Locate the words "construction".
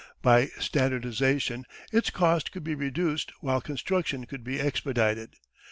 3.61-4.25